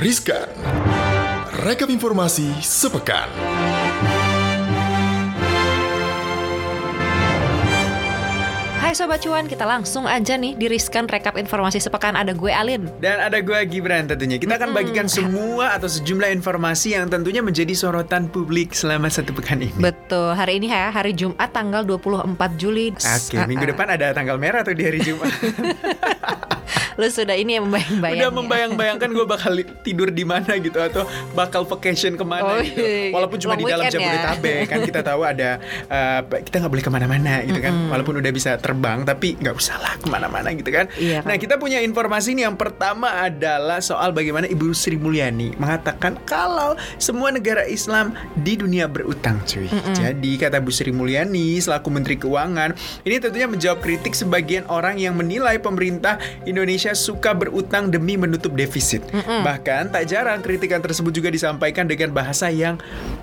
Riskan. 0.00 0.48
Rekap 1.60 1.92
informasi 1.92 2.48
sepekan. 2.64 3.28
Hai 8.80 8.96
Sobat 8.96 9.20
Cuan, 9.22 9.44
kita 9.44 9.68
langsung 9.68 10.08
aja 10.08 10.40
nih 10.40 10.56
diriskan 10.56 11.04
rekap 11.06 11.36
informasi 11.36 11.78
sepekan 11.78 12.16
ada 12.16 12.32
gue 12.32 12.48
Alin. 12.48 12.88
Dan 12.98 13.20
ada 13.20 13.38
gue 13.38 13.54
Gibran 13.68 14.08
tentunya. 14.08 14.40
Kita 14.40 14.56
akan 14.56 14.72
bagikan 14.72 15.04
semua 15.20 15.76
atau 15.76 15.86
sejumlah 15.86 16.32
informasi 16.32 16.96
yang 16.96 17.06
tentunya 17.06 17.44
menjadi 17.44 17.70
sorotan 17.76 18.26
publik 18.26 18.72
selama 18.72 19.06
satu 19.12 19.36
pekan 19.36 19.62
ini. 19.62 19.76
Betul, 19.76 20.32
hari 20.32 20.58
ini 20.58 20.72
ya, 20.72 20.88
hari 20.90 21.12
Jumat 21.12 21.52
tanggal 21.52 21.84
24 21.84 22.34
Juli. 22.56 22.90
Oke, 22.96 23.36
Ah, 23.36 23.44
minggu 23.44 23.68
ah. 23.68 23.70
depan 23.76 23.86
ada 23.94 24.16
tanggal 24.16 24.40
merah 24.40 24.64
tuh 24.64 24.72
di 24.72 24.82
hari 24.82 25.04
Jumat. 25.04 25.28
Lu 27.00 27.08
sudah 27.08 27.32
ini 27.32 27.56
yang 27.56 27.64
membayang-bayang. 27.64 28.12
Udah 28.14 28.28
ya? 28.28 28.36
membayang-bayangkan 28.36 29.08
gue 29.08 29.24
bakal 29.24 29.52
tidur 29.80 30.12
di 30.12 30.22
mana 30.22 30.52
gitu 30.60 30.76
atau 30.76 31.08
bakal 31.32 31.64
vacation 31.64 32.12
ke 32.14 32.22
mana 32.22 32.44
Oh, 32.44 32.60
gitu. 32.60 32.76
iya. 32.76 33.08
Walaupun 33.10 33.38
cuma 33.40 33.56
di 33.56 33.64
dalam 33.64 33.88
weekend 33.88 33.96
ya. 33.96 34.04
Jabodetabek 34.04 34.60
kan 34.68 34.78
kita 34.84 35.00
tahu 35.00 35.20
ada 35.24 35.50
eh, 35.88 36.20
kita 36.44 36.56
nggak 36.60 36.72
boleh 36.72 36.84
ke 36.84 36.92
mana-mana 36.92 37.32
gitu 37.40 37.56
kan. 37.56 37.72
Walaupun 37.88 38.20
udah 38.20 38.32
bisa 38.32 38.60
terbang 38.60 39.00
tapi 39.02 39.40
nggak 39.40 39.54
usah 39.56 39.80
lah 39.80 39.96
ke 39.96 40.06
mana-mana 40.06 40.52
gitu 40.52 40.68
kan. 40.68 40.92
Iya 40.94 41.24
kan. 41.24 41.32
Nah 41.32 41.36
kita 41.38 41.56
punya 41.56 41.80
informasi 41.80 42.36
nih 42.36 42.44
yang 42.44 42.58
pertama 42.60 43.24
adalah 43.24 43.80
soal 43.80 44.12
bagaimana 44.12 44.44
Ibu 44.44 44.76
Sri 44.76 45.00
Mulyani 45.00 45.56
mengatakan 45.56 46.20
kalau 46.26 46.76
semua 47.00 47.32
negara 47.32 47.64
Islam 47.64 48.12
di 48.36 48.60
dunia 48.60 48.84
berutang 48.84 49.40
cuy. 49.46 49.70
Jadi 49.94 50.36
kata 50.36 50.60
Bu 50.60 50.68
Sri 50.68 50.90
Mulyani 50.90 51.56
selaku 51.56 51.88
Menteri 51.88 52.20
Keuangan 52.20 52.74
ini 53.06 53.16
tentunya 53.16 53.46
menjawab 53.46 53.80
kritik 53.80 54.12
sebagian 54.12 54.66
orang 54.66 54.98
yang 54.98 55.14
menilai 55.14 55.56
pemerintah 55.56 56.18
Indonesia 56.44 56.89
suka 56.94 57.34
berutang 57.34 57.90
demi 57.90 58.14
menutup 58.16 58.54
defisit. 58.54 59.02
Bahkan 59.26 59.94
tak 59.94 60.04
jarang 60.10 60.40
kritikan 60.40 60.82
tersebut 60.82 61.14
juga 61.14 61.28
disampaikan 61.30 61.86
dengan 61.86 62.10
bahasa 62.10 62.50
yang 62.50 62.76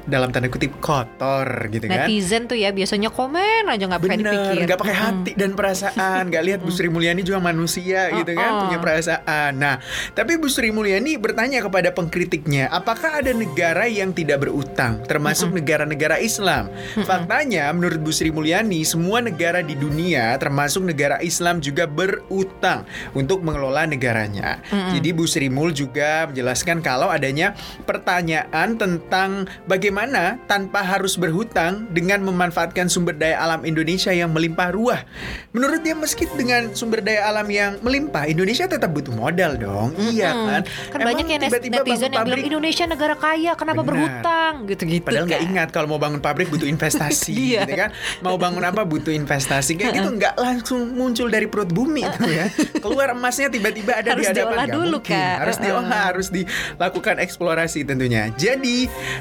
dalam 0.07 0.31
tanda 0.31 0.47
kutip 0.47 0.71
kotor 0.79 1.45
gitu 1.67 1.85
kan. 1.87 2.07
Netizen 2.07 2.47
tuh 2.47 2.55
ya 2.55 2.71
biasanya 2.71 3.11
komen 3.11 3.67
aja 3.67 3.83
nggak 3.87 4.01
pakai 4.01 4.17
dipikir. 4.23 4.63
nggak 4.63 4.79
pakai 4.79 4.97
hati 4.97 5.31
dan 5.35 5.51
perasaan, 5.53 6.31
nggak 6.31 6.43
lihat 6.47 6.59
Bu 6.63 6.71
Sri 6.71 6.87
Mulyani 6.87 7.21
juga 7.27 7.43
manusia 7.43 8.07
gitu 8.15 8.31
kan, 8.33 8.49
Oh-oh. 8.55 8.61
punya 8.67 8.77
perasaan. 8.79 9.51
Nah, 9.59 9.75
tapi 10.15 10.39
Bu 10.39 10.47
Sri 10.47 10.71
Mulyani 10.71 11.19
bertanya 11.19 11.59
kepada 11.59 11.91
pengkritiknya, 11.91 12.71
apakah 12.71 13.19
ada 13.19 13.35
negara 13.35 13.83
yang 13.87 14.15
tidak 14.15 14.47
berutang, 14.47 15.03
termasuk 15.05 15.51
negara-negara 15.51 16.23
Islam? 16.23 16.71
Faktanya, 17.03 17.67
menurut 17.75 17.99
Bu 17.99 18.11
Sri 18.15 18.31
Mulyani, 18.31 18.87
semua 18.87 19.19
negara 19.19 19.59
di 19.59 19.75
dunia, 19.75 20.39
termasuk 20.39 20.87
negara 20.87 21.19
Islam 21.19 21.59
juga 21.59 21.83
berutang 21.83 22.87
untuk 23.11 23.43
mengelola 23.57 23.89
negaranya. 23.89 24.61
Jadi 24.69 25.09
Bu 25.09 25.25
Sri 25.25 25.49
Mul 25.49 25.73
juga 25.73 26.29
menjelaskan 26.29 26.79
kalau 26.79 27.09
adanya 27.09 27.57
pertanyaan 27.89 28.77
tentang 28.77 29.29
bagaimana 29.65 30.37
tanpa 30.45 30.85
harus 30.85 31.17
berhutang 31.17 31.89
dengan 31.89 32.21
memanfaatkan 32.21 32.85
sumber 32.85 33.17
daya 33.17 33.41
alam 33.41 33.65
Indonesia 33.65 34.13
yang 34.13 34.29
melimpah 34.29 34.69
ruah. 34.69 35.01
Menurut 35.49 35.81
dia 35.81 35.97
meski 35.97 36.29
dengan 36.29 36.69
sumber 36.71 37.01
daya 37.01 37.25
alam 37.25 37.49
yang 37.49 37.81
melimpah, 37.81 38.29
Indonesia 38.29 38.69
tetap 38.69 38.93
butuh 38.93 39.11
modal 39.11 39.57
dong. 39.57 39.97
Iya 39.97 40.29
kan? 40.29 40.61
Kan 40.93 40.99
Emang 41.01 41.09
banyak 41.09 41.25
ya 41.25 41.37
net- 41.39 41.49
tiba-tiba 41.49 41.81
netizen 41.81 42.11
yang 42.13 42.23
bilang 42.23 42.45
Indonesia 42.45 42.85
negara 42.85 43.15
kaya, 43.17 43.51
kenapa 43.55 43.81
Benar. 43.81 43.89
berhutang 43.89 44.53
gitu-gitu. 44.69 45.01
Padahal 45.03 45.25
nggak 45.25 45.41
kan. 45.41 45.49
ingat 45.49 45.67
kalau 45.71 45.87
mau 45.89 45.97
bangun 45.97 46.21
pabrik 46.21 46.47
butuh 46.47 46.69
investasi, 46.69 47.33
Iya. 47.49 47.65
gitu 47.65 47.73
kan? 47.75 47.89
Mau 48.21 48.37
bangun 48.37 48.61
apa 48.61 48.85
butuh 48.85 49.09
investasi 49.09 49.73
kayak 49.73 49.97
gitu 49.97 50.09
nggak 50.13 50.35
langsung 50.37 50.93
muncul 50.93 51.25
dari 51.27 51.47
perut 51.47 51.73
bumi 51.73 52.05
itu 52.05 52.29
ya. 52.29 52.45
Keluar 52.77 53.15
emasnya 53.37 53.53
tiba-tiba 53.53 53.91
ada 53.93 54.09
Harus 54.17 54.25
di 54.25 54.29
hadapan 54.33 54.41
diolah 54.41 54.57
Nggak 54.57 54.73
dulu, 54.73 54.97
mungkin. 54.97 55.13
Kak. 55.13 55.37
Harus 55.37 55.57
diolah, 55.61 56.01
harus 56.09 56.27
dilakukan 56.33 57.15
eksplorasi 57.21 57.79
tentunya. 57.85 58.23
Jadi 58.33 58.77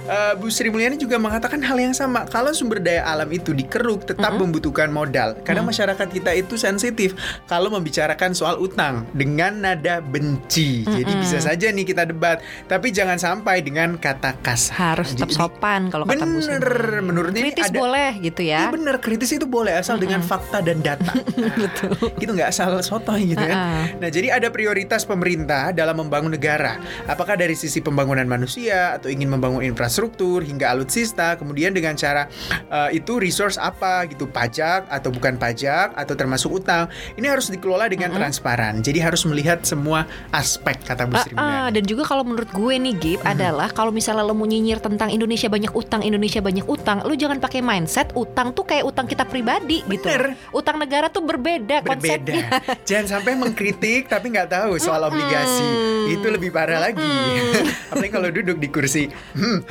eh, 0.08 0.32
Bu 0.40 0.48
Sri 0.48 0.72
Mulyani 0.72 0.96
juga 0.96 1.20
mengatakan 1.20 1.60
hal 1.60 1.76
yang 1.76 1.92
sama. 1.92 2.24
Kalau 2.24 2.56
sumber 2.56 2.80
daya 2.80 3.04
alam 3.04 3.28
itu 3.28 3.52
dikeruk 3.52 4.08
tetap 4.08 4.32
membutuhkan 4.34 4.88
modal. 4.88 5.36
Karena 5.44 5.60
masyarakat 5.60 6.08
kita 6.08 6.32
itu 6.32 6.56
sensitif 6.56 7.12
kalau 7.44 7.68
membicarakan 7.68 8.32
soal 8.32 8.56
utang 8.56 9.04
dengan 9.12 9.52
nada 9.60 10.00
benci. 10.00 10.88
Jadi 10.88 11.12
bisa 11.20 11.38
saja 11.38 11.68
nih 11.68 11.84
kita 11.84 12.08
debat, 12.08 12.40
tapi 12.66 12.88
jangan 12.88 13.20
sampai 13.20 13.60
dengan 13.60 14.00
kata 14.00 14.40
kasar. 14.40 14.96
Harus 14.96 15.12
tetap 15.12 15.28
Jadi- 15.28 15.36
sopan 15.36 15.92
kalau 15.92 16.08
kata 16.08 16.24
Bu 16.24 16.40
Sri. 16.40 16.56
Bener, 16.56 17.04
menurutnya 17.04 17.42
Kritis 17.44 17.68
ada 17.68 17.76
boleh 17.76 18.10
gitu 18.24 18.40
Iya 18.40 18.70
ya. 18.70 18.72
bener, 18.72 18.96
kritis 19.02 19.30
itu 19.34 19.44
boleh 19.44 19.76
asal 19.76 20.00
dengan 20.00 20.24
fakta 20.24 20.64
dan 20.64 20.80
data. 20.80 21.12
Betul. 21.60 21.92
Gitu 22.16 22.30
nggak 22.32 22.48
asal 22.48 22.80
sotoy 22.80 23.34
gitu 23.34 23.44
kan. 23.44 23.58
Uh-uh. 23.58 23.84
Nah 24.06 24.14
jadi 24.14 24.38
ada 24.38 24.54
prioritas 24.54 25.02
pemerintah 25.02 25.74
dalam 25.74 25.98
membangun 25.98 26.30
negara. 26.30 26.78
Apakah 27.10 27.34
dari 27.34 27.58
sisi 27.58 27.82
pembangunan 27.82 28.22
manusia 28.22 28.94
atau 28.94 29.10
ingin 29.10 29.26
membangun 29.26 29.66
infrastruktur 29.66 30.46
hingga 30.46 30.70
alutsista, 30.70 31.34
kemudian 31.34 31.74
dengan 31.74 31.98
cara 31.98 32.30
eh, 32.70 33.02
itu 33.02 33.18
resource 33.18 33.58
apa 33.58 34.06
gitu, 34.06 34.30
pajak 34.30 34.86
atau 34.86 35.10
bukan 35.10 35.34
pajak 35.34 35.90
atau 35.98 36.14
termasuk 36.14 36.62
utang. 36.62 36.86
Ini 37.18 37.34
harus 37.34 37.50
dikelola 37.50 37.90
dengan 37.90 38.14
transparan. 38.14 38.78
Jadi 38.78 39.02
harus 39.02 39.26
melihat 39.26 39.66
semua 39.66 40.06
aspek 40.30 40.78
kata 40.86 41.10
Bu 41.10 41.18
Sri 41.26 41.34
ah, 41.34 41.66
Mulyani. 41.66 41.74
dan 41.74 41.82
juga 41.82 42.02
kalau 42.06 42.22
menurut 42.22 42.50
gue 42.54 42.74
nih 42.78 42.94
Gip 43.02 43.20
adalah 43.26 43.74
kalau 43.74 43.90
misalnya 43.90 44.22
lo 44.22 44.38
mau 44.38 44.46
nyinyir 44.46 44.78
tentang 44.78 45.10
Indonesia 45.10 45.50
banyak 45.50 45.74
utang, 45.74 46.06
Indonesia 46.06 46.38
banyak 46.38 46.62
utang, 46.70 47.02
lo 47.02 47.14
jangan 47.18 47.42
pakai 47.42 47.58
mindset 47.58 48.14
utang 48.14 48.54
tuh 48.54 48.70
kayak 48.70 48.86
utang 48.86 49.10
kita 49.10 49.26
pribadi 49.26 49.82
gitu. 49.90 50.06
Bener. 50.06 50.38
Utang 50.54 50.78
negara 50.78 51.10
tuh 51.10 51.26
berbeda, 51.26 51.82
konsepnya. 51.82 52.46
berbeda. 52.46 52.86
Jangan 52.86 53.06
sampai 53.18 53.34
mengkritik 53.34 53.95
tapi 54.04 54.28
nggak 54.28 54.52
tahu 54.52 54.76
soal 54.76 55.08
obligasi. 55.08 55.64
Itu 56.12 56.28
lebih 56.28 56.52
parah 56.52 56.92
lagi. 56.92 57.00
Apalagi 57.90 58.12
kalau 58.12 58.28
duduk 58.28 58.60
di 58.60 58.68
kursi. 58.68 59.08
Hmm, 59.32 59.64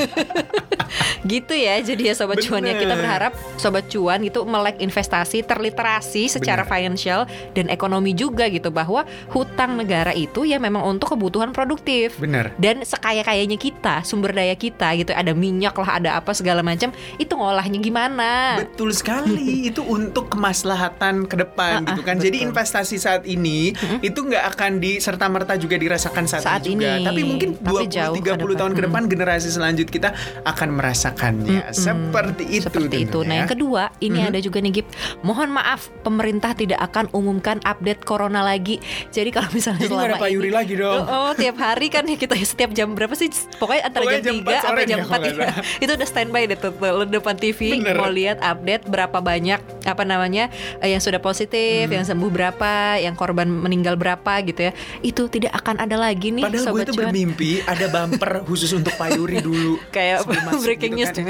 gitu 1.26 1.52
ya. 1.52 1.78
Jadi 1.78 2.08
ya 2.08 2.14
sobat 2.14 2.40
cuan 2.40 2.62
ya 2.62 2.74
kita 2.74 2.94
berharap 2.94 3.32
sobat 3.56 3.86
cuan 3.86 4.20
gitu 4.20 4.44
melek 4.44 4.78
investasi, 4.78 5.42
terliterasi 5.42 6.28
secara 6.28 6.62
Bener. 6.62 6.72
financial 6.72 7.20
dan 7.52 7.66
ekonomi 7.68 8.12
juga 8.12 8.46
gitu 8.46 8.68
bahwa 8.68 9.02
hutang 9.30 9.76
negara 9.76 10.10
itu 10.10 10.44
ya 10.44 10.56
memang 10.56 10.84
untuk 10.86 11.12
kebutuhan 11.12 11.50
produktif. 11.50 12.16
bener. 12.16 12.52
Dan 12.56 12.82
sekaya-kayanya 12.82 13.56
kita, 13.56 14.00
sumber 14.02 14.32
daya 14.32 14.54
kita 14.54 14.92
gitu, 14.94 15.12
ada 15.12 15.32
minyak 15.32 15.74
lah, 15.74 15.98
ada 15.98 16.10
apa 16.14 16.32
segala 16.32 16.60
macam, 16.60 16.90
itu 17.16 17.32
ngolahnya 17.32 17.78
gimana? 17.78 18.60
Betul 18.60 18.92
sekali. 18.92 19.64
itu 19.70 19.82
untuk 19.82 20.28
kemaslahatan 20.28 21.26
ke 21.26 21.36
depan 21.36 21.82
Ah, 21.82 21.92
gitu 21.92 22.02
ah, 22.02 22.06
kan. 22.06 22.16
Jadi 22.16 22.38
betul. 22.40 22.48
investasi 22.50 22.96
saat 22.96 23.22
ini 23.24 23.72
itu 24.00 24.18
nggak 24.18 24.44
akan 24.54 24.78
di 24.78 24.96
serta 24.96 25.26
merta 25.26 25.54
juga 25.54 25.76
dirasakan 25.76 26.24
saat, 26.24 26.42
Saat 26.42 26.64
ini 26.64 26.80
juga. 26.80 26.96
ini. 26.96 27.04
Tapi 27.04 27.20
mungkin 27.22 27.48
Tapi 27.56 27.84
20 27.86 27.90
jauh 27.90 28.14
ke 28.16 28.30
30 28.32 28.54
tahun 28.56 28.72
ke 28.72 28.80
depan. 28.80 28.84
depan 28.86 29.02
generasi 29.08 29.48
selanjut 29.50 29.88
kita 29.88 30.14
akan 30.42 30.65
merasakannya. 30.70 31.70
Seperti 31.70 32.44
itu 32.52 32.66
Seperti 32.66 32.96
itu. 33.04 33.18
Nah, 33.22 33.34
yang 33.38 33.48
kedua, 33.48 33.92
ini 33.98 34.22
ada 34.22 34.38
juga 34.38 34.58
nih 34.58 34.72
Gip. 34.74 34.86
Mohon 35.20 35.56
maaf, 35.56 35.88
pemerintah 36.00 36.52
tidak 36.52 36.80
akan 36.82 37.10
umumkan 37.10 37.58
update 37.62 38.02
corona 38.02 38.40
lagi. 38.40 38.78
Jadi 39.08 39.30
kalau 39.30 39.50
misalnya 39.50 39.82
Jadi 39.82 39.92
ada 39.92 40.02
selama 40.08 40.16
Pak 40.18 40.30
ini- 40.30 40.52
lagi 40.52 40.74
dong. 40.74 41.02
Oh, 41.02 41.18
oh, 41.26 41.32
tiap 41.32 41.56
hari 41.56 41.86
kan 41.86 42.04
ya 42.04 42.16
kita 42.16 42.34
setiap 42.46 42.70
jam 42.72 42.92
berapa 42.92 43.12
sih? 43.12 43.28
Pokoknya 43.56 43.82
antara 43.84 44.02
Pokoknya 44.02 44.22
jam 44.22 44.36
jam 44.36 44.44
3 44.44 44.52
4 44.52 44.64
sampai 44.64 44.84
jam 44.84 44.98
ya, 44.98 45.04
4 45.04 45.08
kalau 45.08 45.26
nggak 45.26 45.48
ya. 45.48 45.54
Itu 45.78 45.90
udah 45.92 46.06
standby 46.06 46.42
deh 46.46 46.56
tuh, 46.56 46.72
tuh, 46.72 47.06
depan 47.06 47.34
TV 47.34 47.58
Bener. 47.76 47.94
mau 47.94 48.08
lihat 48.08 48.38
update 48.38 48.84
berapa 48.86 49.18
banyak 49.18 49.60
apa 49.84 50.02
namanya 50.02 50.48
eh, 50.78 50.88
yang 50.88 51.00
sudah 51.00 51.18
positif, 51.18 51.54
Hmm. 51.86 51.94
yang 51.94 52.04
sembuh 52.04 52.30
berapa, 52.30 52.72
yang 52.98 53.14
korban 53.14 53.46
meninggal 53.46 53.94
berapa 53.94 54.40
gitu 54.42 54.60
ya. 54.60 54.72
Itu 55.00 55.26
tidak 55.26 55.52
akan 55.54 55.78
ada 55.78 55.96
lagi 55.96 56.30
nih 56.30 56.42
Padahal 56.42 56.62
gue 56.62 56.70
sobat 56.72 56.86
tuh 56.86 56.94
cuan. 56.94 57.04
bermimpi 57.08 57.50
ada 57.62 57.86
bumper 57.86 58.32
khusus 58.44 58.70
untuk 58.70 58.92
Pak 58.94 59.12
Yuri 59.12 59.38
dulu. 59.40 59.78
Kayak 59.96 60.24
Breaking 60.58 60.92
gitu 60.94 61.02
news. 61.02 61.10
kan. 61.10 61.24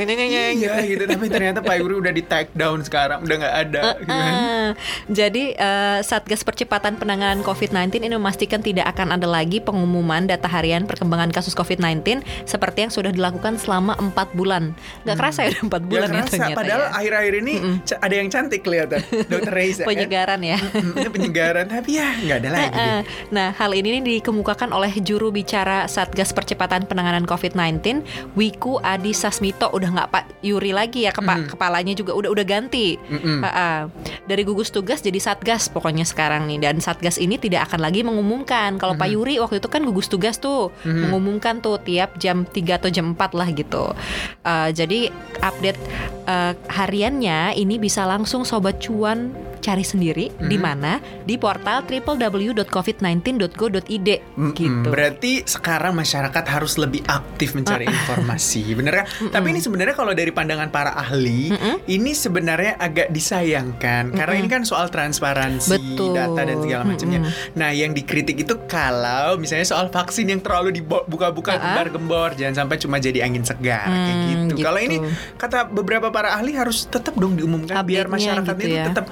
Iya 0.57 0.75
gitu, 0.85 1.05
tapi 1.07 1.27
ternyata 1.27 1.59
Pak 1.61 1.77
Yuri 1.77 1.95
udah 1.97 2.13
di 2.13 2.23
take 2.23 2.51
down 2.53 2.79
sekarang, 2.81 3.19
udah 3.21 3.37
nggak 3.37 3.57
ada. 3.61 3.81
gitu 3.97 4.07
kan. 4.07 4.33
Ah, 4.33 4.71
jadi 5.07 5.45
eh, 5.53 5.99
Satgas 6.01 6.43
Percepatan 6.43 6.95
Penanganan 6.97 7.41
COVID-19 7.41 7.75
ini 7.99 8.13
memastikan 8.13 8.61
tidak 8.61 8.87
akan 8.89 9.13
ada 9.13 9.25
lagi 9.25 9.59
pengumuman 9.59 10.25
data 10.25 10.47
harian 10.47 10.85
perkembangan 10.85 11.31
kasus 11.31 11.53
COVID-19 11.53 12.21
seperti 12.45 12.85
yang 12.85 12.93
sudah 12.93 13.11
dilakukan 13.11 13.57
selama 13.57 13.97
empat 13.97 14.31
bulan. 14.33 14.77
Nggak 15.03 15.17
kerasa 15.17 15.39
ya 15.43 15.53
udah 15.53 15.63
empat 15.65 15.81
Gak 15.81 15.89
bulan 15.89 16.07
ya 16.07 16.15
kerasa, 16.17 16.31
ternyata 16.31 16.57
padahal 16.57 16.83
ya. 16.83 16.89
akhir-akhir 16.93 17.35
ini 17.39 17.55
ca- 17.83 18.01
ada 18.01 18.15
yang 18.15 18.29
cantik 18.29 18.61
kelihatan, 18.61 19.01
Dokter 19.27 19.53
Reza. 19.53 19.83
kan? 19.83 19.89
Penyegaran 19.89 20.41
ya. 20.43 20.59
Mm, 20.61 20.93
Ini 20.97 21.09
penyegaran, 21.11 21.67
tapi 21.67 21.91
ya 21.95 22.09
nggak 22.13 22.37
ada 22.37 22.49
lagi. 22.51 22.69
deh. 22.69 22.77
Nah, 22.77 23.01
Nah, 23.29 23.55
hal 23.55 23.73
ini 23.73 23.95
nih 23.95 24.03
dikemukakan 24.19 24.69
oleh 24.69 24.93
juru 24.99 25.31
bicara 25.31 25.87
Satgas 25.87 26.33
Percepatan 26.33 26.85
Penanganan 26.85 27.25
COVID-19, 27.25 28.03
Wiku 28.33 28.77
Adi 28.79 29.16
Sasmito. 29.17 29.67
Udah 29.69 29.89
nggak 29.89 30.09
Pak 30.09 30.25
Yuri 30.41 30.71
lagi 30.71 31.05
ya, 31.05 31.11
kepa- 31.11 31.49
kepalanya 31.49 31.93
juga 31.93 32.13
udah 32.13 32.31
udah 32.31 32.45
ganti. 32.45 33.01
Mm-mm. 33.01 33.41
Ha-ha. 33.41 33.89
Dari 34.23 34.43
gugus 34.43 34.69
tugas 34.69 35.01
jadi 35.01 35.17
Satgas 35.17 35.67
pokoknya 35.67 36.05
sekarang 36.05 36.45
nih. 36.45 36.61
Dan 36.61 36.79
Satgas 36.79 37.17
ini 37.17 37.37
tidak 37.37 37.67
akan 37.67 37.81
lagi 37.81 38.03
mengumumkan. 38.03 38.77
Kalau 38.77 38.95
Pak 38.95 39.09
Yuri 39.09 39.37
waktu 39.37 39.59
itu 39.59 39.67
kan 39.67 39.83
gugus 39.83 40.07
tugas 40.07 40.37
tuh 40.37 40.69
mengumumkan 40.85 41.59
tuh 41.59 41.79
tiap 41.79 42.15
jam 42.17 42.45
3 42.45 42.53
atau 42.77 42.89
jam 42.89 43.13
4 43.13 43.33
lah 43.33 43.49
gitu. 43.51 43.91
Uh, 44.43 44.69
jadi 44.71 45.09
update 45.41 45.81
uh, 46.25 46.53
hariannya 46.69 47.55
ini 47.55 47.77
bisa 47.77 48.05
langsung 48.05 48.43
sobat 48.43 48.79
cuan 48.79 49.33
cari 49.67 49.83
sendiri 49.83 50.31
Hmm. 50.31 50.47
di 50.47 50.57
mana 50.57 51.03
di 51.23 51.35
portal 51.35 51.83
www.covid19.go.id 51.83 54.09
Mm-mm, 54.37 54.53
gitu. 54.55 54.87
Berarti 54.87 55.43
sekarang 55.43 55.93
masyarakat 55.93 56.45
harus 56.47 56.77
lebih 56.77 57.01
aktif 57.05 57.53
mencari 57.53 57.85
informasi, 57.85 58.63
bener 58.79 58.93
kan? 58.97 59.05
Tapi 59.29 59.47
ini 59.49 59.59
sebenarnya 59.59 59.93
kalau 59.93 60.13
dari 60.13 60.31
pandangan 60.31 60.69
para 60.69 60.93
ahli, 60.93 61.51
ini 61.87 62.11
sebenarnya 62.13 62.77
agak 62.77 63.11
disayangkan 63.11 64.13
karena 64.13 64.35
ini 64.37 64.47
kan 64.47 64.63
soal 64.63 64.87
transparansi 64.87 65.71
Betul. 65.73 66.13
data 66.15 66.41
dan 66.41 66.57
segala 66.59 66.83
macamnya. 66.85 67.19
Nah, 67.55 67.71
yang 67.73 67.91
dikritik 67.91 68.39
itu 68.39 68.55
kalau 68.67 69.35
misalnya 69.37 69.65
soal 69.65 69.89
vaksin 69.89 70.29
yang 70.29 70.39
terlalu 70.39 70.73
dibuka-buka 70.73 71.57
gembar-gembor, 71.57 72.35
jangan 72.35 72.55
sampai 72.61 72.77
cuma 72.77 72.97
jadi 72.99 73.23
angin 73.23 73.43
segar 73.43 73.87
kayak 73.87 74.07
Hmm, 74.07 74.23
gitu. 74.47 74.55
gitu. 74.55 74.63
Kalau 74.63 74.79
ini 74.79 74.97
kata 75.35 75.67
beberapa 75.67 76.07
para 76.09 76.33
ahli 76.33 76.53
harus 76.53 76.85
tetap 76.87 77.15
dong 77.15 77.35
diumumkan 77.35 77.75
biar 77.79 78.07
Update-nya 78.07 78.37
masyarakat 78.37 78.55
gitu 78.55 78.67
itu 78.67 78.77
ya. 78.77 78.85
tetap 78.85 79.05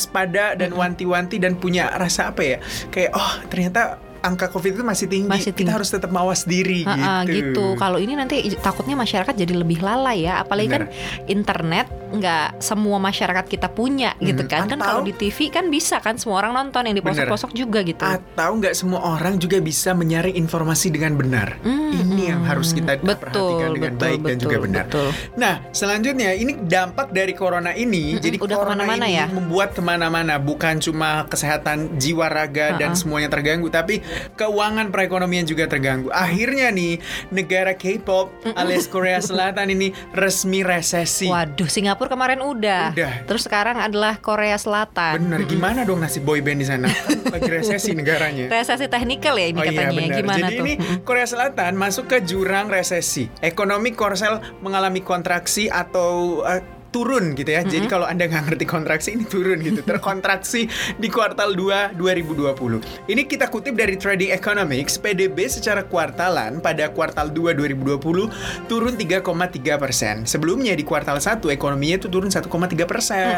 waspada 0.00 0.56
dan 0.56 0.72
wanti-wanti 0.72 1.36
dan 1.36 1.60
punya 1.60 1.92
rasa 1.92 2.32
apa 2.32 2.40
ya? 2.40 2.58
Kayak 2.88 3.12
oh 3.12 3.32
ternyata 3.52 4.00
angka 4.24 4.48
COVID 4.48 4.80
itu 4.80 4.84
masih 4.84 5.06
tinggi. 5.12 5.28
Masih 5.28 5.52
tinggi. 5.52 5.68
Kita 5.68 5.76
harus 5.76 5.92
tetap 5.92 6.08
mawas 6.08 6.48
diri 6.48 6.84
Ha-ha, 6.88 7.24
gitu. 7.28 7.52
gitu. 7.52 7.66
Kalau 7.76 8.00
ini 8.00 8.16
nanti 8.16 8.40
takutnya 8.56 8.96
masyarakat 8.96 9.36
jadi 9.36 9.52
lebih 9.52 9.84
lalai 9.84 10.24
ya, 10.24 10.40
apalagi 10.40 10.68
kan 10.72 10.84
internet 11.28 11.88
nggak 12.10 12.58
semua 12.58 12.98
masyarakat 12.98 13.46
kita 13.46 13.68
punya 13.70 14.14
gitu 14.18 14.42
Hmm, 14.42 14.50
kan. 14.50 14.60
Kan 14.66 14.78
atau- 14.78 14.88
kalau 14.90 15.02
di 15.02 15.14
TV 15.14 15.48
kan 15.48 15.70
bisa 15.70 15.98
kan 15.98 16.18
semua 16.18 16.42
orang 16.42 16.52
nonton 16.54 16.82
yang 16.86 16.96
di 16.96 17.02
pelosok-pelosok 17.02 17.52
juga 17.52 17.82
gitu. 17.82 18.02
Atau 18.02 18.50
nggak 18.56 18.74
semua 18.74 19.00
orang 19.14 19.36
juga 19.36 19.58
bisa 19.58 19.92
menyaring 19.92 20.34
informasi 20.34 20.88
dengan 20.88 21.14
benar. 21.14 21.60
Hmm, 21.60 21.92
ini 21.92 22.32
yang 22.32 22.42
hmm. 22.42 22.50
harus 22.50 22.72
kita 22.72 22.96
betul, 22.98 23.18
perhatikan 23.20 23.68
dengan 23.74 23.92
betul, 23.94 24.02
baik 24.02 24.18
dan 24.18 24.26
betul, 24.26 24.42
juga 24.42 24.56
benar. 24.58 24.84
Betul. 24.88 25.08
Nah, 25.36 25.54
selanjutnya 25.70 26.30
ini 26.32 26.52
dampak 26.56 27.12
dari 27.12 27.34
corona 27.36 27.76
ini. 27.76 28.16
Mm-mm, 28.16 28.22
jadi 28.22 28.36
udah 28.40 28.56
corona 28.56 28.72
ke 28.72 28.80
mana-mana 28.80 29.06
ini 29.06 29.18
ya? 29.20 29.26
membuat 29.28 29.68
ke 29.76 29.82
mana-mana, 29.84 30.34
bukan 30.40 30.80
cuma 30.80 31.28
kesehatan 31.28 32.00
jiwa 32.00 32.32
raga 32.32 32.80
dan 32.80 32.96
Ha-ha. 32.96 32.98
semuanya 32.98 33.28
terganggu, 33.28 33.68
tapi 33.68 34.00
keuangan 34.34 34.88
perekonomian 34.88 35.44
juga 35.44 35.68
terganggu. 35.68 36.08
Akhirnya 36.10 36.72
nih, 36.72 36.96
negara 37.28 37.76
K-pop 37.76 38.32
alias 38.56 38.88
Korea 38.88 39.20
Selatan 39.20 39.68
ini 39.68 39.92
resmi 40.16 40.64
resesi. 40.64 41.28
Waduh, 41.28 41.68
Singapura 41.68 41.99
kemarin 42.06 42.40
udah. 42.40 42.94
Udah. 42.94 43.12
Terus 43.26 43.42
sekarang 43.44 43.76
adalah 43.76 44.16
Korea 44.16 44.56
Selatan. 44.56 45.18
Bener, 45.18 45.44
gimana 45.44 45.82
dong 45.82 45.98
nasib 45.98 46.22
boyband 46.22 46.56
di 46.56 46.66
sana? 46.66 46.88
Lagi 47.34 47.50
resesi 47.50 47.92
negaranya. 47.92 48.48
Resesi 48.48 48.86
teknikal 48.86 49.36
ya 49.36 49.50
ini 49.50 49.58
Oh 49.58 49.64
iya 49.66 49.72
katanya. 49.74 49.92
benar. 50.00 50.16
Gimana 50.16 50.38
Jadi 50.40 50.54
tuh? 50.54 50.64
ini 50.64 50.74
Korea 51.02 51.26
Selatan 51.26 51.72
masuk 51.74 52.04
ke 52.06 52.22
jurang 52.22 52.70
resesi. 52.70 53.28
Ekonomi 53.40 53.92
Korsel 53.92 54.40
mengalami 54.62 55.02
kontraksi 55.02 55.66
atau 55.66 56.40
eh, 56.46 56.62
turun 56.90 57.38
gitu 57.38 57.50
ya. 57.50 57.62
Jadi 57.62 57.86
kalau 57.86 58.06
Anda 58.06 58.26
nggak 58.26 58.52
ngerti 58.52 58.64
kontraksi 58.66 59.14
ini 59.14 59.24
turun 59.26 59.62
gitu. 59.62 59.80
Terkontraksi 59.82 60.66
di 60.98 61.08
kuartal 61.08 61.54
2 61.54 61.96
2020. 61.96 63.10
Ini 63.10 63.22
kita 63.26 63.46
kutip 63.48 63.78
dari 63.78 63.94
Trading 63.94 64.34
Economics, 64.34 64.98
PDB 64.98 65.46
secara 65.46 65.86
kuartalan 65.86 66.58
pada 66.58 66.90
kuartal 66.90 67.30
2 67.30 67.54
2020 67.54 68.68
turun 68.68 68.94
3,3 68.94 69.78
persen. 69.80 70.26
Sebelumnya 70.26 70.74
di 70.74 70.84
kuartal 70.84 71.22
1 71.22 71.40
ekonominya 71.50 72.02
itu 72.02 72.08
turun 72.10 72.28
1,3 72.28 72.50
persen. 72.84 73.34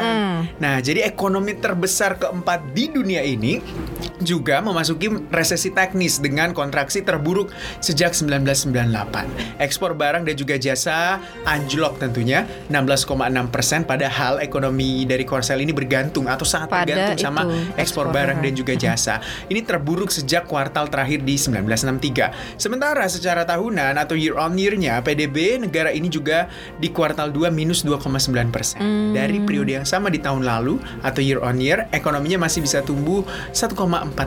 Nah, 0.59 0.81
jadi 0.81 1.05
ekonomi 1.07 1.55
terbesar 1.57 2.17
keempat 2.19 2.73
di 2.73 2.89
dunia 2.89 3.21
ini 3.21 3.61
juga 4.23 4.63
memasuki 4.63 5.11
resesi 5.29 5.75
teknis 5.75 6.23
dengan 6.23 6.55
kontraksi 6.55 7.03
terburuk 7.03 7.51
sejak 7.83 8.15
1998. 8.15 9.59
Ekspor 9.59 9.93
barang 9.99 10.23
dan 10.25 10.35
juga 10.39 10.55
jasa 10.57 11.19
anjlok 11.45 11.99
tentunya 11.99 12.47
16,6 12.71 13.42
persen. 13.49 13.83
Padahal 13.83 14.39
ekonomi 14.39 15.03
dari 15.03 15.23
Korsel 15.23 15.59
ini 15.59 15.73
bergantung 15.73 16.27
atau 16.27 16.45
sangat 16.45 16.69
Pada 16.69 16.85
bergantung 16.85 17.19
sama 17.19 17.43
itu, 17.43 17.57
ekspor 17.75 17.81
ekspor 17.81 18.05
barang 18.09 18.39
barang. 18.39 18.39
dan 18.43 18.53
juga 18.53 18.75
jasa. 18.75 19.15
Ini 19.47 19.61
terburuk 19.63 20.11
sejak 20.11 20.45
kuartal 20.45 20.87
terakhir 20.87 21.23
di 21.23 21.35
1963. 21.35 22.59
Sementara 22.59 23.05
secara 23.07 23.43
tahunan 23.43 23.95
atau 23.97 24.15
year 24.15 24.35
on 24.35 24.55
year-nya 24.55 25.01
PDB 25.01 25.59
negara 25.59 25.89
ini 25.89 26.07
juga 26.07 26.47
di 26.77 26.89
kuartal 26.89 27.31
2 27.31 27.49
minus 27.49 27.83
2,9 27.83 28.51
persen. 28.51 28.81
Dari 29.13 29.39
periode 29.41 29.73
yang 29.73 29.87
sama 29.87 30.09
di 30.09 30.19
tahun 30.19 30.43
lalu 30.43 30.77
atau 31.01 31.21
year 31.21 31.39
on 31.39 31.57
year 31.57 31.87
ekonominya 31.91 32.43
masih 32.43 32.61
bisa 32.61 32.83
tumbuh 32.83 33.23
1,4 33.53 33.77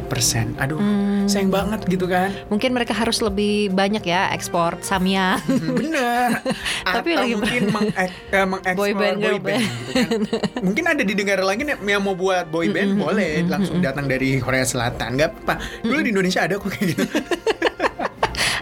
persen. 0.08 0.56
Aduh, 0.58 0.80
sayang 1.26 1.50
banget 1.50 1.84
gitu 1.86 2.06
kan. 2.06 2.32
Mungkin 2.48 2.72
mereka 2.72 2.96
harus 2.96 3.20
lebih 3.20 3.70
banyak 3.70 4.02
ya 4.02 4.32
ekspor 4.32 4.80
Samyang. 4.80 5.42
Bener. 5.48 6.40
Tapi 6.96 7.10
Atau 7.12 7.22
lagi 7.22 7.34
mungkin 7.36 7.64
mengek- 7.76 8.14
eh, 8.32 8.46
mengekspor 8.46 8.78
Boy 8.78 8.92
band, 9.06 9.18
boy 9.22 9.38
band, 9.38 9.62
gitu 9.62 9.92
kan. 9.94 10.10
Mungkin 10.66 10.84
ada 10.90 11.04
di 11.06 11.14
negara 11.14 11.42
lain 11.46 11.66
yang- 11.66 12.02
mau 12.02 12.14
buat 12.14 12.50
boy 12.50 12.70
band 12.70 12.98
boleh 12.98 13.46
langsung 13.46 13.78
datang 13.80 14.10
dari 14.10 14.42
Korea 14.42 14.66
Selatan. 14.66 15.16
Gak 15.16 15.30
apa. 15.46 15.56
Dulu 15.82 16.00
di 16.02 16.10
Indonesia 16.10 16.42
ada 16.44 16.58
kok 16.58 16.70
kayak 16.70 16.88
gitu. 16.94 17.04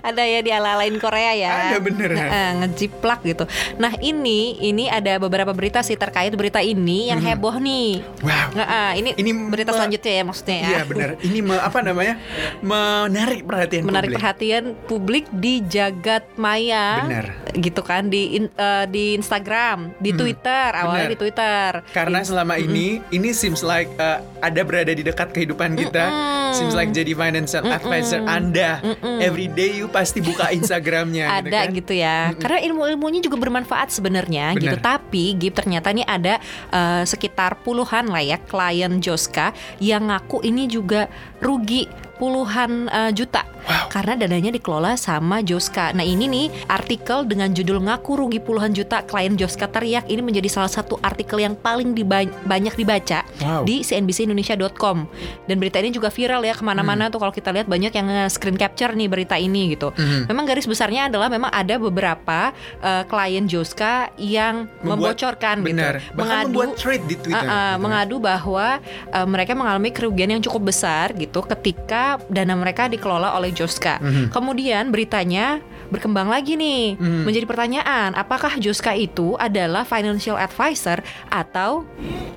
ada 0.03 0.19
ya 0.27 0.43
di 0.43 0.51
ala-alain 0.51 0.91
Korea 0.99 1.31
ya. 1.31 1.51
Ada 1.71 1.77
beneran. 1.79 2.17
Nah, 2.19 2.51
ngejiplak 2.63 3.23
gitu. 3.23 3.47
Nah 3.79 3.95
ini 4.03 4.59
ini 4.59 4.91
ada 4.91 5.15
beberapa 5.15 5.55
berita 5.55 5.79
sih 5.79 5.95
terkait 5.95 6.35
berita 6.35 6.59
ini 6.59 7.07
yang 7.07 7.23
heboh 7.23 7.55
nih. 7.55 8.03
Wow. 8.19 8.47
Nah, 8.51 8.67
ah, 8.67 8.91
ini, 8.93 9.15
Ini 9.15 9.31
berita 9.47 9.71
selanjutnya 9.71 10.13
ya 10.19 10.23
maksudnya 10.27 10.57
ya. 10.59 10.67
Iya 10.67 10.81
benar. 10.83 11.09
Ini 11.23 11.39
me- 11.39 11.63
apa 11.63 11.79
namanya? 11.79 12.15
Menarik 12.59 13.47
perhatian 13.47 13.87
Menarik 13.87 14.11
publik. 14.11 14.19
perhatian 14.19 14.63
publik 14.85 15.25
di 15.31 15.63
jagat 15.63 16.27
maya. 16.35 17.07
Benar. 17.07 17.25
Gitu 17.55 17.81
kan 17.81 18.11
di 18.11 18.43
in- 18.43 18.53
eh, 18.53 18.85
di 18.91 19.15
Instagram, 19.15 19.95
di 20.03 20.11
Twitter, 20.11 20.69
awalnya 20.75 21.07
benar. 21.07 21.13
di 21.15 21.17
Twitter. 21.17 21.69
Karena 21.95 22.19
selama 22.19 22.59
ini 22.59 22.99
ini 23.09 23.31
seems 23.31 23.63
like 23.63 23.87
uh, 23.95 24.19
ada 24.43 24.61
berada 24.67 24.91
di 24.91 24.99
dekat 24.99 25.31
kehidupan 25.31 25.79
kita. 25.79 26.05
Seems 26.53 26.77
like 26.77 26.93
jadi 26.93 27.17
financial 27.17 27.65
advisor 27.67 28.21
Anda. 28.25 28.79
Every 29.19 29.49
day 29.49 29.75
you 29.81 29.89
pasti 29.89 30.21
buka 30.21 30.53
Instagramnya. 30.53 31.25
ada 31.33 31.49
kan? 31.65 31.73
gitu 31.73 31.93
ya 31.97 32.31
karena 32.37 32.59
ilmu-ilmunya 32.69 33.19
juga 33.23 33.37
bermanfaat 33.39 33.89
sebenarnya 33.89 34.53
Benar. 34.55 34.61
gitu 34.61 34.77
tapi 34.79 35.23
Gip 35.37 35.53
ternyata 35.57 35.89
nih 35.89 36.05
ada 36.05 36.37
eh, 36.69 37.03
sekitar 37.03 37.61
puluhan 37.65 38.09
lah 38.09 38.23
ya 38.23 38.37
klien 38.37 39.01
Joska 39.01 39.51
yang 39.81 40.09
ngaku 40.09 40.45
ini 40.45 40.69
juga 40.69 41.09
rugi 41.41 41.89
puluhan 42.23 42.87
eh, 42.87 43.11
juta 43.11 43.43
Wow. 43.63 43.87
karena 43.87 44.19
dananya 44.19 44.51
dikelola 44.51 44.99
sama 44.99 45.39
Joska. 45.39 45.95
Nah 45.95 46.03
ini 46.03 46.27
nih 46.27 46.67
artikel 46.67 47.23
dengan 47.23 47.47
judul 47.49 47.79
ngaku 47.79 48.19
rugi 48.19 48.35
puluhan 48.37 48.75
juta 48.75 48.99
klien 49.01 49.31
Joska 49.33 49.71
teriak 49.71 50.03
ini 50.05 50.19
menjadi 50.19 50.51
salah 50.51 50.67
satu 50.67 50.99
artikel 50.99 51.39
yang 51.39 51.55
paling 51.55 51.95
diba- 51.95 52.27
banyak 52.43 52.75
dibaca 52.75 53.23
Wow. 53.39 53.63
di 53.63 53.79
cnbcindonesia.com 53.81 55.07
dan 55.45 55.55
berita 55.55 55.79
ini 55.79 55.91
juga 55.91 56.07
viral 56.09 56.43
ya 56.43 56.51
ke 56.51 56.59
mana-mana 56.61 57.07
Hmm. 57.07 57.11
tuh 57.11 57.19
kalau 57.19 57.31
kita 57.31 57.49
lihat 57.51 57.63
banyak 57.65 57.91
yang 57.93 58.03
screen 58.27 58.55
capture 58.55 58.91
nih 58.91 59.07
berita 59.07 59.35
ini 59.35 59.71
gitu. 59.71 59.91
Mhm. 59.93 60.27
Memang 60.27 60.43
garis 60.43 60.65
besarnya 60.65 61.07
adalah 61.07 61.27
memang 61.27 61.47
ada 61.49 61.75
beberapa 61.77 62.51
eh, 62.81 63.03
klien 63.05 63.47
Joska 63.47 64.11
yang 64.17 64.67
Membuat- 64.81 65.15
membocorkan 65.15 65.55
Benar. 65.61 65.93
gitu, 66.01 66.15
Bahkan 66.19 66.43
membuat 66.45 66.69
thread 66.75 67.03
di 67.05 67.15
Twitter. 67.15 67.31
Uh, 67.33 67.47
uh, 67.47 67.47
gitu 67.47 67.55
kan. 67.55 67.79
mengadu 67.79 68.15
bahwa 68.19 68.67
uh, 69.07 69.23
mereka 69.23 69.55
mengalami 69.55 69.87
kerugian 69.89 70.29
yang 70.29 70.41
cukup 70.41 70.67
besar 70.67 71.15
gitu 71.15 71.39
ketika 71.41 72.12
dana 72.27 72.53
mereka 72.53 72.85
dikelola 72.85 73.33
oleh 73.33 73.49
Joska. 73.49 73.97
Mhm. 73.97 74.29
Kemudian 74.29 74.89
beritanya 74.89 75.59
berkembang 75.87 76.25
lagi 76.25 76.55
nih 76.55 76.97
Mhm. 76.97 77.21
menjadi 77.21 77.45
pertanyaan 77.45 78.09
apakah 78.13 78.57
Joska 78.57 78.91
itu 78.91 79.37
adalah 79.37 79.83
financial 79.83 80.35
advisor 80.35 80.99
atau 81.27 81.85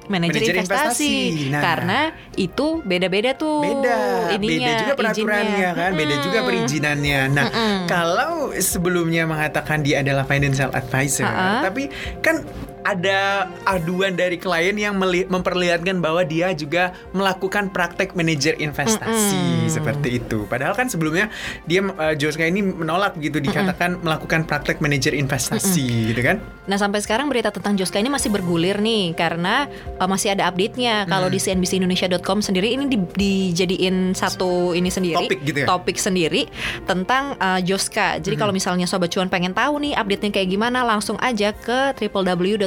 manajer 0.06 0.54
investasi? 0.54 0.60
investasi. 0.60 1.14
Nah. 1.50 1.62
Karena 1.62 2.00
itu 2.34 2.84
beda-beda 2.84 3.32
tuh 3.32 3.58
beda 3.58 3.96
ininya, 4.30 4.70
beda 4.70 4.72
juga 4.78 4.94
peraturannya 4.94 5.70
kan 5.72 5.90
beda 5.92 6.14
juga 6.20 6.38
Mm. 6.38 6.46
perizinannya 6.46 7.20
nah 7.28 7.46
kalau 7.86 8.52
sebelumnya 8.54 9.24
mengatakan 9.24 9.80
dia 9.80 10.04
adalah 10.04 10.22
financial 10.22 10.68
advisor 10.70 11.24
Ha-ha. 11.24 11.64
tapi 11.64 11.88
kan 12.20 12.44
ada 12.86 13.50
aduan 13.66 14.14
dari 14.14 14.38
klien 14.38 14.78
yang 14.78 14.94
memperlihatkan 15.26 15.98
bahwa 15.98 16.22
dia 16.22 16.54
juga 16.54 16.94
melakukan 17.10 17.66
praktek 17.68 18.14
manajer 18.14 18.54
investasi 18.56 19.66
Mm-mm. 19.66 19.66
seperti 19.66 20.22
itu. 20.22 20.46
Padahal 20.46 20.72
kan 20.72 20.86
sebelumnya 20.86 21.26
dia 21.66 21.82
uh, 21.82 22.14
Joska 22.14 22.46
ini 22.46 22.62
menolak 22.62 23.18
gitu 23.18 23.42
dikatakan 23.42 23.98
melakukan 23.98 24.46
praktek 24.46 24.78
manajer 24.78 25.12
investasi 25.12 26.14
gitu 26.14 26.22
kan. 26.22 26.38
Nah 26.66 26.78
sampai 26.78 27.02
sekarang 27.02 27.26
berita 27.26 27.50
tentang 27.50 27.74
Joska 27.74 27.98
ini 27.98 28.06
masih 28.06 28.30
bergulir 28.30 28.78
nih 28.78 29.18
karena 29.18 29.66
uh, 29.98 30.06
masih 30.06 30.38
ada 30.38 30.46
update-nya. 30.46 31.04
Kalau 31.04 31.26
Hmm. 31.26 31.34
di 31.34 31.42
cnbcindonesia.com 31.42 32.38
sendiri 32.38 32.70
ini 32.70 32.86
di- 32.86 33.02
dijadiin 33.02 34.14
satu 34.14 34.70
ini 34.72 34.86
sendiri 34.86 35.26
Topik 35.26 35.40
gitu 35.42 35.58
ya? 35.58 35.66
topik 35.66 35.98
sendiri 35.98 36.46
tentang 36.84 37.34
uh, 37.36 37.58
Joska. 37.58 38.22
Jadi 38.22 38.38
Hmm. 38.38 38.42
kalau 38.44 38.52
misalnya 38.54 38.86
sobat 38.86 39.10
cuan 39.10 39.26
pengen 39.26 39.50
tahu 39.50 39.80
nih 39.80 39.96
update-nya 39.96 40.30
kayak 40.30 40.48
gimana, 40.48 40.84
langsung 40.84 41.18
aja 41.18 41.50
ke 41.50 41.96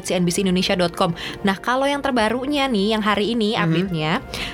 cnbcindonesia.com. 0.10 1.13
Nah, 1.42 1.56
kalau 1.56 1.86
yang 1.86 2.01
terbarunya 2.01 2.66
nih 2.66 2.98
yang 2.98 3.04
hari 3.04 3.32
ini 3.32 3.54
Mhm. 3.54 3.62
update-nya 3.62 4.12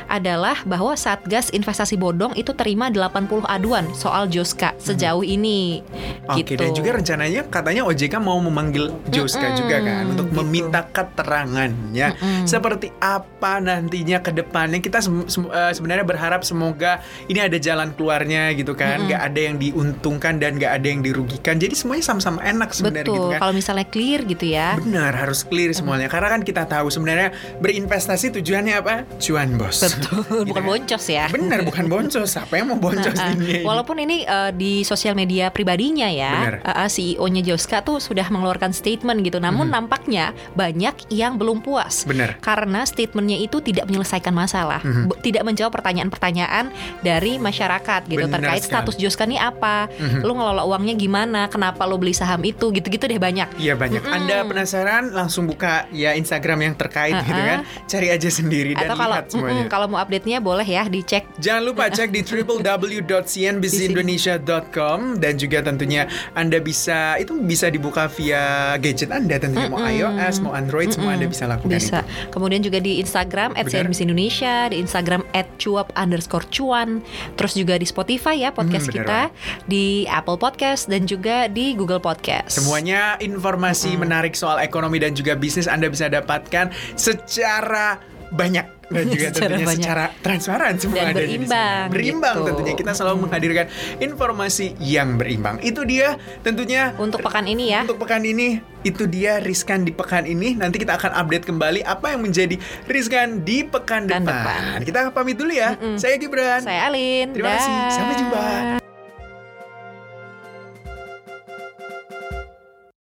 adalah 0.07 0.59
bahwa 0.63 0.93
Satgas 0.93 1.49
Investasi 1.49 1.95
Bodong 1.95 2.35
itu 2.35 2.51
terima 2.51 2.91
80 2.91 3.47
aduan 3.47 3.87
soal 3.93 4.27
Joska 4.27 4.75
sejauh 4.77 5.23
ini. 5.23 5.79
Oke, 6.25 6.43
gitu. 6.43 6.57
dan 6.57 6.73
juga 6.73 6.89
rencananya 6.91 7.45
katanya 7.45 7.85
OJK 7.85 8.17
mau 8.17 8.37
memanggil 8.37 8.89
Joska 9.07 9.45
Mm-mm, 9.45 9.57
juga 9.57 9.77
kan 9.79 10.03
untuk 10.09 10.27
gitu. 10.27 10.37
meminta 10.41 10.81
keterangannya 10.85 12.07
Mm-mm. 12.13 12.43
seperti 12.45 12.89
apa 12.97 13.59
nantinya 13.59 14.19
ke 14.19 14.31
depannya. 14.31 14.79
Kita 14.79 14.99
sem- 14.99 15.27
sem- 15.27 15.47
eh, 15.47 15.71
sebenarnya 15.71 16.01
berharap 16.01 16.41
semoga 16.41 16.99
ini 17.25 17.39
ada 17.39 17.55
jalan 17.55 17.93
keluarnya 17.93 18.51
gitu 18.53 18.73
kan, 18.73 18.99
Mm-mm. 18.99 19.07
nggak 19.07 19.21
ada 19.23 19.39
yang 19.39 19.55
diuntungkan 19.55 20.33
dan 20.37 20.57
nggak 20.57 20.73
ada 20.73 20.87
yang 20.87 21.01
dirugikan. 21.01 21.55
Jadi 21.55 21.73
semuanya 21.73 22.03
sama-sama 22.03 22.41
enak 22.41 22.73
sebenarnya 22.73 23.05
Betul. 23.05 23.15
gitu 23.15 23.29
kan. 23.31 23.39
Kalau 23.39 23.53
misalnya 23.53 23.85
clear 23.85 24.19
gitu 24.23 24.45
ya. 24.47 24.67
Benar, 24.75 25.13
harus 25.15 25.44
clear 25.45 25.71
semuanya. 25.71 26.07
Karena 26.07 26.29
kan 26.29 26.41
kita 26.41 26.63
tahu 26.63 26.87
sebenarnya 26.87 27.29
berinvestasi 27.59 28.31
tujuannya 28.33 28.75
apa? 28.75 28.93
Cuan, 29.17 29.55
Bos. 29.55 29.81
Betul, 29.81 30.23
Gitu 30.41 30.47
bukan 30.47 30.61
kan. 30.61 30.69
boncos 30.71 31.05
ya. 31.07 31.25
Benar, 31.27 31.59
bukan 31.63 31.85
boncos. 31.85 32.27
Siapa 32.27 32.53
yang 32.55 32.67
mau 32.67 32.79
boncos 32.79 33.13
Nah, 33.13 33.33
ini? 33.33 33.61
Walaupun 33.67 33.97
ini 33.97 34.23
eh, 34.23 34.51
di 34.51 34.81
sosial 34.81 35.13
media 35.13 35.49
pribadinya 35.49 36.07
ya, 36.07 36.57
eh, 36.57 36.87
CEO-nya 36.87 37.41
Joska 37.43 37.81
tuh 37.81 37.97
sudah 37.97 38.27
mengeluarkan 38.27 38.71
statement 38.71 39.19
gitu. 39.21 39.37
Namun 39.37 39.67
nampaknya 39.67 40.31
banyak 40.53 41.09
yang 41.09 41.35
belum 41.35 41.59
puas. 41.59 42.05
Benar. 42.05 42.39
Karena 42.39 42.83
statementnya 42.83 43.35
itu 43.35 43.59
tidak 43.59 43.85
menyelesaikan 43.85 44.31
masalah. 44.31 44.79
B- 44.81 45.19
tidak 45.21 45.43
menjawab 45.43 45.73
pertanyaan-pertanyaan 45.73 46.69
dari 47.01 47.35
masyarakat 47.35 48.05
gitu 48.05 48.21
Benar 48.21 48.39
terkait 48.39 48.61
sekali. 48.61 48.71
status 48.77 48.95
Joska 48.95 49.25
nih 49.25 49.37
apa, 49.37 49.91
Mhm. 49.91 50.19
lu 50.21 50.33
ngelola 50.33 50.63
uangnya 50.63 50.95
gimana, 50.95 51.41
kenapa 51.45 51.83
lu 51.83 51.97
beli 51.97 52.13
saham 52.13 52.39
itu, 52.41 52.71
gitu-gitu 52.71 53.03
deh 53.03 53.17
banyak. 53.17 53.49
Iya 53.57 53.75
banyak. 53.75 53.99
Mm-mm. 53.99 54.15
Anda 54.15 54.37
penasaran 54.45 55.03
langsung 55.11 55.34
buka 55.43 55.85
ya 55.91 56.13
Instagram 56.13 56.61
yang 56.61 56.73
terkait 56.73 57.11
gitu 57.19 57.35
Uh-uh. 57.35 57.49
kan. 57.51 57.59
Cari 57.85 58.07
aja 58.07 58.29
sendiri 58.29 58.71
dan 58.71 58.87
Atau 58.87 58.95
kalau 58.95 59.13
lihat 59.13 59.25
semuanya. 59.27 59.53
mm-mm, 59.57 59.67
kalau 59.67 59.85
mau 59.87 59.99
update-nya 59.99 60.39
boleh 60.39 60.63
ya 60.63 60.83
dicek 60.85 61.23
Jangan 61.35 61.61
lupa 61.65 61.83
cek 61.87 62.09
di 62.09 62.21
www.cnbcindonesia.com 62.23 65.17
dan 65.17 65.33
juga 65.35 65.57
tentunya 65.61 66.05
Anda 66.31 66.57
bisa 66.59 67.17
itu 67.17 67.33
bisa 67.37 67.67
dibuka 67.67 68.05
via 68.07 68.75
gadget 68.77 69.09
Anda 69.09 69.35
tentunya 69.35 69.67
mau 69.67 69.79
Mm-mm. 69.79 69.97
iOS 69.97 70.39
mau 70.39 70.53
Android 70.53 70.89
semua 70.89 71.11
Mm-mm. 71.11 71.17
Anda 71.17 71.27
bisa 71.27 71.43
lakukan 71.45 71.71
Bisa. 71.71 71.99
itu. 72.01 72.29
Kemudian 72.29 72.61
juga 72.61 72.77
di 72.77 72.99
Instagram 72.99 73.49
Benar. 73.51 73.65
@cnbc 73.65 73.99
Indonesia, 74.01 74.53
di 74.69 74.75
Instagram 74.77 75.21
@cuap 75.57 75.87
underscore 75.95 76.45
cuan, 76.49 77.01
terus 77.33 77.53
juga 77.53 77.73
di 77.75 77.85
Spotify 77.85 78.33
ya 78.37 78.49
podcast 78.51 78.85
benar 78.85 78.95
kita, 79.01 79.19
di 79.65 80.03
Apple 80.05 80.35
Podcast 80.35 80.85
dan 80.85 81.05
juga 81.05 81.47
di 81.47 81.73
Google 81.73 81.97
Podcast. 81.97 82.51
Semuanya 82.51 83.15
informasi 83.17 83.95
menarik 83.95 84.33
soal 84.33 84.59
ekonomi 84.59 84.99
dan 84.99 85.14
juga 85.15 85.33
bisnis 85.33 85.65
Anda 85.65 85.87
bisa 85.87 86.05
dapatkan 86.05 86.69
secara 86.95 87.97
banyak 88.27 88.65
dan 88.85 89.05
juga 89.07 89.27
Secara 89.27 89.37
tentunya 89.49 89.65
banyak. 89.65 89.81
secara 89.81 90.05
transparan 90.19 90.73
semua 90.75 90.97
Dan 90.99 91.07
ada 91.07 91.13
di 91.15 91.17
sana. 91.17 91.25
berimbang, 91.25 91.85
Berimbang 91.89 92.35
gitu. 92.35 92.47
tentunya 92.47 92.73
kita 92.75 92.91
selalu 92.91 93.17
menghadirkan 93.19 93.65
informasi 93.97 94.65
yang 94.77 95.09
berimbang. 95.15 95.57
Itu 95.59 95.81
dia 95.83 96.07
tentunya 96.41 96.93
Untuk 96.95 97.21
pekan 97.21 97.45
ini 97.45 97.71
ya. 97.71 97.81
Untuk 97.81 97.97
pekan 97.97 98.21
ini 98.21 98.61
itu 98.81 99.05
dia 99.05 99.39
riskan 99.39 99.81
di 99.81 99.91
pekan 99.91 100.25
ini. 100.25 100.53
Nanti 100.53 100.77
kita 100.77 100.95
akan 100.95 101.17
update 101.17 101.45
kembali 101.45 101.81
apa 101.81 102.13
yang 102.13 102.21
menjadi 102.21 102.61
riskan 102.85 103.41
di 103.41 103.63
pekan 103.63 104.05
Pekan 104.05 104.21
depan. 104.21 104.37
depan. 104.37 104.79
Kita 104.83 104.99
pamit 105.09 105.35
dulu 105.35 105.49
ya. 105.49 105.73
Saya 105.95 106.17
Gibran. 106.17 106.61
Saya 106.61 106.85
Alin. 106.85 107.33
Terima 107.33 107.57
kasih. 107.57 107.73
Sampai 107.89 108.15
jumpa. 108.15 108.84